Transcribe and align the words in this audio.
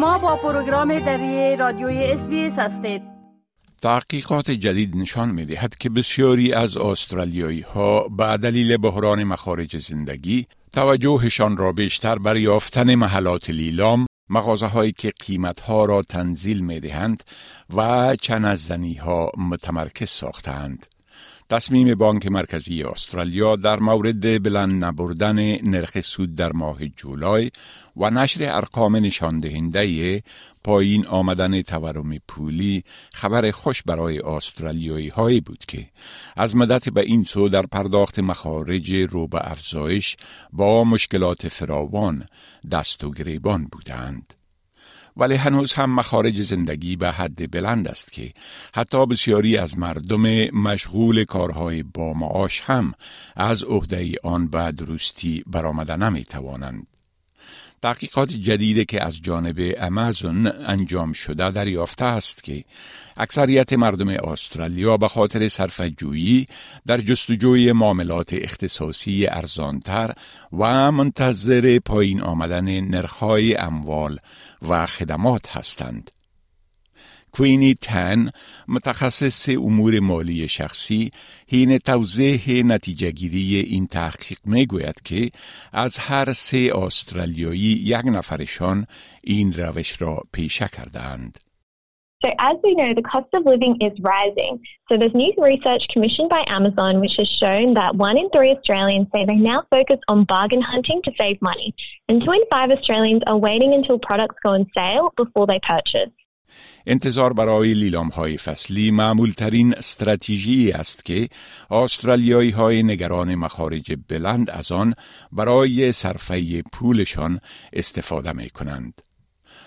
شما 0.00 0.18
با 0.18 0.36
پروگرام 0.36 0.98
دری 0.98 1.56
رادیوی 1.56 2.04
اس 2.04 2.28
هستید 2.58 3.02
تحقیقات 3.82 4.50
جدید 4.50 4.96
نشان 4.96 5.30
می 5.30 5.44
دهد 5.44 5.78
که 5.78 5.90
بسیاری 5.90 6.52
از 6.52 6.76
استرالیایی 6.76 7.60
ها 7.60 8.08
به 8.08 8.36
دلیل 8.36 8.76
بحران 8.76 9.24
مخارج 9.24 9.78
زندگی 9.78 10.46
توجهشان 10.72 11.56
را 11.56 11.72
بیشتر 11.72 12.18
بر 12.18 12.36
یافتن 12.36 12.94
محلات 12.94 13.50
لیلام 13.50 14.06
مغازه 14.30 14.66
هایی 14.66 14.92
که 14.92 15.12
قیمت 15.26 15.60
ها 15.60 15.84
را 15.84 16.02
تنزیل 16.02 16.60
می 16.60 16.80
دهند 16.80 17.24
و 17.76 18.16
چند 18.16 18.58
ها 19.00 19.32
متمرکز 19.36 20.10
ساختند. 20.10 20.86
تصمیم 21.50 21.94
بانک 21.94 22.26
مرکزی 22.26 22.82
استرالیا 22.82 23.56
در 23.56 23.78
مورد 23.78 24.42
بلند 24.42 24.84
نبردن 24.84 25.56
نرخ 25.70 26.00
سود 26.00 26.34
در 26.34 26.52
ماه 26.52 26.86
جولای 26.86 27.50
و 27.96 28.10
نشر 28.10 28.56
ارقام 28.56 28.96
نشان 28.96 29.40
دهنده 29.40 30.22
پایین 30.64 31.06
آمدن 31.06 31.62
تورم 31.62 32.18
پولی 32.28 32.84
خبر 33.12 33.50
خوش 33.50 33.82
برای 33.82 34.18
استرالیایی 34.18 35.08
هایی 35.08 35.40
بود 35.40 35.64
که 35.68 35.86
از 36.36 36.56
مدت 36.56 36.88
به 36.88 37.00
این 37.00 37.24
سو 37.24 37.48
در 37.48 37.66
پرداخت 37.66 38.18
مخارج 38.18 38.92
رو 38.92 39.28
به 39.28 39.50
افزایش 39.50 40.16
با 40.52 40.84
مشکلات 40.84 41.48
فراوان 41.48 42.26
دست 42.72 43.04
و 43.04 43.10
گریبان 43.10 43.64
بودند. 43.72 44.39
ولی 45.20 45.34
هنوز 45.34 45.72
هم 45.72 45.94
مخارج 45.94 46.42
زندگی 46.42 46.96
به 46.96 47.10
حد 47.12 47.50
بلند 47.50 47.88
است 47.88 48.12
که 48.12 48.32
حتی 48.74 49.06
بسیاری 49.06 49.56
از 49.56 49.78
مردم 49.78 50.50
مشغول 50.50 51.24
کارهای 51.24 51.82
با 51.82 52.12
معاش 52.12 52.60
هم 52.60 52.94
از 53.36 53.64
عهده 53.64 54.12
آن 54.22 54.48
به 54.48 54.72
درستی 54.72 55.44
برآمده 55.46 55.96
نمی 55.96 56.24
توانند. 56.24 56.89
تحقیقات 57.82 58.28
جدیدی 58.32 58.84
که 58.84 59.04
از 59.04 59.22
جانب 59.22 59.74
امازون 59.78 60.46
انجام 60.46 61.12
شده 61.12 61.50
دریافته 61.50 62.04
است 62.04 62.44
که 62.44 62.64
اکثریت 63.16 63.72
مردم 63.72 64.08
استرالیا 64.08 64.96
به 64.96 65.08
خاطر 65.08 65.48
صرفه‌جویی 65.48 66.46
در 66.86 67.00
جستجوی 67.00 67.72
معاملات 67.72 68.32
اختصاصی 68.32 69.26
ارزانتر 69.26 70.14
و 70.52 70.92
منتظر 70.92 71.78
پایین 71.78 72.20
آمدن 72.20 72.80
نرخ‌های 72.80 73.56
اموال 73.56 74.18
و 74.68 74.86
خدمات 74.86 75.56
هستند. 75.56 76.10
کوینی 77.32 77.74
تن 77.74 78.30
متخصص 78.68 79.48
امور 79.48 80.00
مالی 80.00 80.48
شخصی 80.48 81.10
حین 81.48 81.78
توضیح 81.78 82.62
نتیجه 82.62 83.10
گیری 83.10 83.56
این 83.56 83.86
تحقیق 83.86 84.38
می 84.44 84.66
گوید 84.66 85.02
که 85.04 85.30
از 85.72 85.98
هر 85.98 86.32
سه 86.32 86.72
استرالیایی 86.74 87.60
یک 87.60 88.04
نفرشان 88.04 88.86
این 89.24 89.52
روش 89.52 90.02
را 90.02 90.22
پیشه 90.32 90.68
کردند. 90.68 91.38
So 92.22 92.28
as 92.38 92.56
we 92.62 92.74
know, 92.74 92.92
the 92.92 93.02
cost 93.02 93.32
of 93.32 93.46
living 93.46 93.80
is 93.80 93.98
rising. 94.00 94.60
So 94.90 94.98
there's 94.98 95.14
new 95.14 95.32
research 95.38 95.88
commissioned 95.90 96.28
by 96.28 96.44
Amazon 96.48 97.00
which 97.00 97.16
has 97.18 97.28
shown 97.42 97.72
that 97.74 97.96
one 97.96 98.18
in 98.18 98.28
three 98.28 98.50
Australians 98.50 99.08
say 99.10 99.24
they 99.24 99.36
now 99.36 99.62
focus 99.70 100.00
on 100.06 100.24
bargain 100.24 100.60
hunting 100.60 101.00
to 101.04 101.12
save 101.18 101.40
money. 101.40 101.74
And 102.08 102.22
two 102.22 102.32
in 102.32 102.42
five 102.50 102.70
Australians 102.72 103.22
are 103.26 103.38
waiting 103.38 103.72
until 103.72 103.98
products 103.98 104.36
go 104.42 104.50
on 104.50 104.66
sale 104.76 105.14
before 105.16 105.46
they 105.46 105.60
purchase. 105.60 106.12
انتظار 106.86 107.32
برای 107.32 107.74
لیلام 107.74 108.08
های 108.08 108.38
فصلی 108.38 108.90
معمول 108.90 109.30
ترین 109.30 109.74
استراتژی 109.74 110.72
است 110.72 111.04
که 111.04 111.28
استرالیایی 111.70 112.50
های 112.50 112.82
نگران 112.82 113.34
مخارج 113.34 113.96
بلند 114.08 114.50
از 114.50 114.72
آن 114.72 114.94
برای 115.32 115.92
صرفه 115.92 116.62
پولشان 116.62 117.40
استفاده 117.72 118.32
می 118.32 118.50
کنند. 118.50 119.09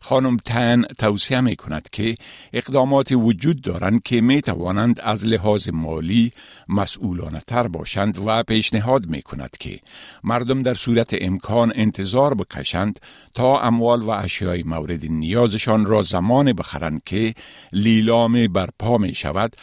خانم 0.00 0.36
تن 0.36 0.82
توصیه 0.82 1.40
می 1.40 1.56
کند 1.56 1.88
که 1.92 2.14
اقدامات 2.52 3.12
وجود 3.12 3.60
دارند 3.60 4.02
که 4.02 4.20
می 4.20 4.42
توانند 4.42 5.00
از 5.00 5.26
لحاظ 5.26 5.68
مالی 5.72 6.32
مسئولانه 6.68 7.40
تر 7.46 7.68
باشند 7.68 8.18
و 8.26 8.42
پیشنهاد 8.42 9.06
می 9.06 9.22
کند 9.22 9.50
که 9.60 9.78
مردم 10.24 10.62
در 10.62 10.74
صورت 10.74 11.14
امکان 11.20 11.72
انتظار 11.74 12.34
بکشند 12.34 13.00
تا 13.34 13.60
اموال 13.60 14.02
و 14.02 14.10
اشیای 14.10 14.62
مورد 14.62 15.06
نیازشان 15.06 15.86
را 15.86 16.02
زمان 16.02 16.52
بخرند 16.52 17.04
که 17.04 17.34
لیلام 17.72 18.46
برپا 18.46 18.98
می 18.98 19.14
شود 19.14 19.56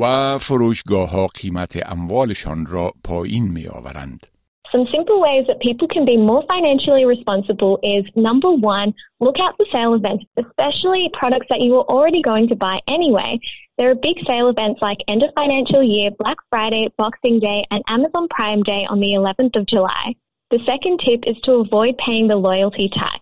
و 0.00 0.38
فروشگاه 0.38 1.10
ها 1.10 1.26
قیمت 1.26 1.90
اموالشان 1.90 2.66
را 2.66 2.92
پایین 3.04 3.44
می 3.44 3.66
آورند. 3.66 4.26
Some 4.72 4.86
simple 4.88 5.18
ways 5.18 5.46
that 5.46 5.60
people 5.60 5.88
can 5.88 6.04
be 6.04 6.18
more 6.18 6.44
financially 6.46 7.06
responsible 7.06 7.78
is 7.82 8.04
number 8.14 8.50
one, 8.50 8.92
look 9.18 9.40
out 9.40 9.56
for 9.56 9.64
sale 9.72 9.94
events, 9.94 10.26
especially 10.36 11.08
products 11.14 11.46
that 11.48 11.62
you 11.62 11.72
were 11.72 11.90
already 11.90 12.20
going 12.20 12.48
to 12.48 12.56
buy 12.56 12.80
anyway. 12.86 13.40
There 13.78 13.90
are 13.90 13.94
big 13.94 14.18
sale 14.26 14.48
events 14.48 14.82
like 14.82 14.98
end 15.08 15.22
of 15.22 15.30
financial 15.34 15.82
year, 15.82 16.10
Black 16.18 16.36
Friday, 16.50 16.88
Boxing 16.98 17.40
Day, 17.40 17.64
and 17.70 17.82
Amazon 17.88 18.28
Prime 18.28 18.62
Day 18.62 18.84
on 18.90 19.00
the 19.00 19.12
11th 19.12 19.56
of 19.56 19.66
July. 19.66 20.14
The 20.50 20.62
second 20.66 21.00
tip 21.00 21.24
is 21.26 21.40
to 21.44 21.54
avoid 21.54 21.96
paying 21.96 22.28
the 22.28 22.36
loyalty 22.36 22.90
tax. 22.90 23.20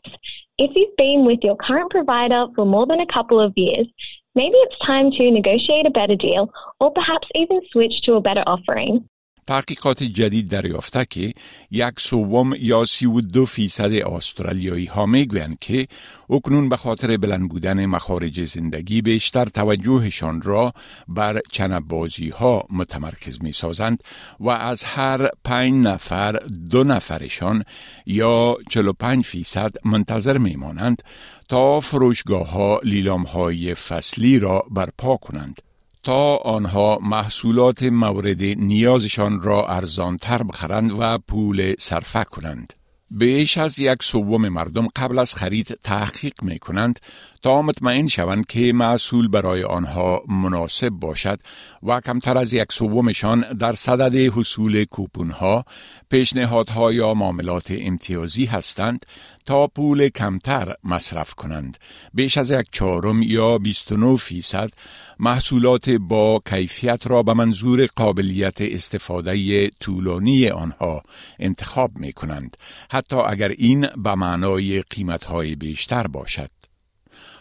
If 0.59 0.75
you've 0.75 0.97
been 0.97 1.25
with 1.25 1.41
your 1.43 1.57
current 1.57 1.91
provider 1.91 2.47
for 2.57 2.65
more 2.65 2.87
than 2.87 3.01
a 3.01 3.07
couple 3.07 3.41
of 3.41 3.53
years, 3.57 3.87
maybe 4.35 4.57
it's 4.57 4.79
time 4.81 5.13
to 5.13 5.31
negotiate 5.31 5.87
a 5.87 5.91
better 5.91 6.17
deal 6.17 6.51
or 6.81 6.91
perhaps 6.91 7.29
even 7.37 7.61
switch 7.71 8.01
to 8.03 8.15
a 8.15 8.21
better 8.21 8.43
offering. 8.47 9.09
تحقیقات 9.47 10.03
جدید 10.03 10.49
دریافته 10.49 11.05
که 11.11 11.33
یک 11.71 12.01
سوم 12.01 12.55
یا 12.59 12.85
سی 12.85 13.07
و 13.07 13.21
دو 13.21 13.47
فیصد 13.47 13.93
استرالیایی 13.93 14.87
ها 14.87 15.07
می‌گویند 15.07 15.59
که 15.61 15.87
اکنون 16.31 16.69
به 16.69 16.77
خاطر 16.77 17.17
بلند 17.17 17.49
بودن 17.49 17.87
مخارج 17.87 18.45
زندگی 18.45 19.03
بیشتر 19.03 19.45
توجهشان 19.45 20.43
را 20.43 20.73
بر 21.09 21.41
چنب 21.53 21.83
بازی 21.83 22.29
ها 22.29 22.67
متمرکز 22.71 23.43
می 23.43 23.53
سازند 23.53 24.03
و 24.41 24.51
از 24.51 24.85
هر 24.85 25.29
پنج 25.45 25.87
نفر 25.87 26.33
دو 26.71 26.85
نفرشان 26.85 27.63
یا 28.07 28.57
45 28.71 29.25
فیصد 29.25 29.71
منتظر 29.85 30.39
می 30.39 30.57
مانند 30.57 31.03
تا 31.49 31.81
فروشگاه 31.81 32.51
ها 32.51 32.81
لیلام 32.85 33.23
های 33.23 33.75
فصلی 33.75 34.39
را 34.39 34.65
برپا 34.71 35.17
کنند. 35.17 35.63
تا 36.07 36.37
آنها 36.37 36.99
محصولات 37.03 37.83
مورد 37.83 38.43
نیازشان 38.43 39.41
را 39.41 39.67
ارزانتر 39.67 40.43
بخرند 40.43 40.93
و 40.99 41.19
پول 41.19 41.75
صرفه 41.79 42.25
کنند. 42.25 42.73
بیش 43.11 43.59
از 43.59 43.79
یک 43.79 44.03
سوم 44.03 44.49
مردم 44.49 44.89
قبل 44.97 45.19
از 45.19 45.35
خرید 45.35 45.79
تحقیق 45.85 46.43
می 46.43 46.59
کنند 46.59 47.01
تا 47.43 47.63
مطمئن 47.63 48.07
شوند 48.07 48.47
که 48.47 48.73
محصول 48.73 49.29
برای 49.29 49.65
آنها 49.65 50.23
مناسب 50.29 50.89
باشد 50.89 51.41
و 51.83 52.01
کمتر 52.01 52.39
از 52.39 52.53
یک 52.53 52.73
سومشان 52.73 53.41
در 53.41 53.73
صدد 53.73 54.15
حصول 54.15 54.85
کوپون 54.85 55.31
ها، 55.31 55.65
پیشنهادها 56.11 56.93
یا 56.93 57.15
معاملات 57.15 57.67
امتیازی 57.71 58.45
هستند 58.45 59.07
تا 59.47 59.67
پول 59.67 60.09
کمتر 60.09 60.75
مصرف 60.85 61.35
کنند. 61.35 61.79
بیش 62.15 62.39
از 62.39 62.51
یک 62.51 62.67
چهارم 62.73 63.23
یا 63.23 63.59
29 63.59 64.17
فیصد 64.17 64.71
محصولات 65.19 65.91
با 65.91 66.43
کیفیت 66.47 67.07
را 67.07 67.23
به 67.23 67.35
منظور 67.35 67.89
قابلیت 67.97 68.61
استفاده 68.61 69.69
طولانی 69.69 70.49
آنها 70.49 71.03
انتخاب 71.39 71.99
می 71.99 72.13
کنند 72.13 72.57
حتی 72.97 73.17
اگر 73.17 73.49
این 73.49 73.87
به 73.97 74.15
معنای 74.15 74.83
قیمتهای 74.83 75.55
بیشتر 75.55 76.07
باشد. 76.07 76.51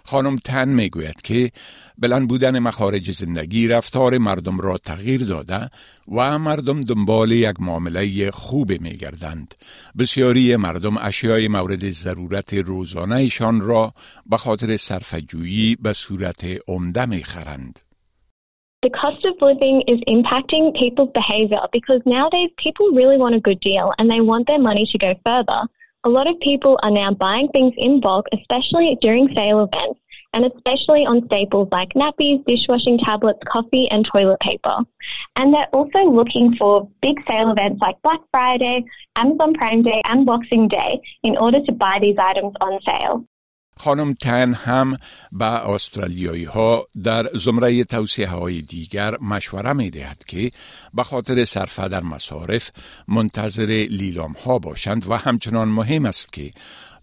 خانم 0.04 0.38
تن 0.38 0.70
می 0.70 0.90
گوید 0.90 1.22
که 1.22 1.52
بلند 1.98 2.28
بودن 2.28 2.60
مخارج 2.60 3.12
زندگی 3.12 3.68
رفتار 3.68 4.18
مردم 4.18 4.60
را 4.60 4.78
تغییر 4.78 5.26
داده 5.26 5.70
و 6.12 6.40
مردم 6.40 6.82
دنبال 6.82 7.32
یک 7.32 7.60
معامله 7.60 8.32
خوب 8.32 8.72
می 8.72 8.98
گردند. 8.98 9.56
بسیاری 9.98 10.56
مردم 10.56 10.98
اشیای 10.98 11.48
مورد 11.48 11.90
ضرورت 11.90 12.54
روزانهشان 12.54 13.62
را 13.62 13.94
به 14.26 14.38
خاطر 14.38 14.78
صرفجویی 14.78 15.76
به 15.76 15.94
صورت 15.94 16.46
عمده 16.68 17.06
می 17.06 17.24
خرند. 17.24 17.80
The 18.86 18.92
cost 18.92 19.26
of 19.26 19.42
living 19.42 19.82
is 19.88 20.00
impacting 20.02 20.76
people's 20.76 21.10
behavior 21.12 21.62
because 21.72 22.04
nowadays 22.06 22.52
people 22.58 22.92
really 22.92 23.18
want 23.18 23.34
a 23.34 23.40
good 23.40 23.60
deal 23.60 23.92
and 23.98 24.12
they 24.12 24.22
want 24.22 24.46
their 24.46 24.60
money 24.60 24.86
to 24.86 24.98
go 25.00 25.16
further. 25.26 25.64
A 26.04 26.10
lot 26.10 26.30
of 26.30 26.40
people 26.40 26.80
are 26.84 26.92
now 26.92 27.12
buying 27.12 27.48
things 27.48 27.74
in 27.78 28.00
bulk, 28.00 28.28
especially 28.32 28.96
during 29.02 29.34
sale 29.34 29.64
events, 29.64 30.00
and 30.34 30.46
especially 30.46 31.04
on 31.04 31.26
staples 31.26 31.68
like 31.72 31.96
nappies, 31.96 32.46
dishwashing 32.46 33.00
tablets, 33.00 33.40
coffee, 33.52 33.90
and 33.90 34.06
toilet 34.06 34.40
paper. 34.40 34.78
And 35.36 35.52
they're 35.52 35.74
also 35.74 36.04
looking 36.04 36.56
for 36.56 36.88
big 37.02 37.18
sale 37.28 37.50
events 37.50 37.82
like 37.82 38.00
Black 38.04 38.20
Friday, 38.32 38.86
Amazon 39.16 39.56
Prime 39.56 39.82
Day, 39.82 40.04
and 40.06 40.28
Boxing 40.28 40.68
Day 40.68 41.02
in 41.24 41.38
order 41.38 41.60
to 41.60 41.72
buy 41.72 41.98
these 42.00 42.20
items 42.20 42.54
on 42.62 42.80
sale. 42.86 43.26
خانم 43.78 44.14
تن 44.14 44.54
هم 44.54 44.98
به 45.32 45.70
استرالیایی 45.70 46.44
ها 46.44 46.88
در 47.04 47.30
زمره 47.34 47.84
توصیه 47.84 48.28
های 48.28 48.62
دیگر 48.62 49.18
مشوره 49.22 49.74
می 49.74 49.90
دهد 49.90 50.26
که 50.28 50.52
به 50.94 51.04
خاطر 51.04 51.46
صرفه 51.46 51.88
در 51.88 52.04
مصارف 52.04 52.72
منتظر 53.08 53.88
لیلام 53.90 54.36
ها 54.46 54.60
باشند 54.60 55.10
و 55.10 55.18
همچنان 55.18 55.68
مهم 55.68 56.06
است 56.06 56.34
که 56.34 56.52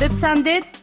بپسندید 0.01 0.82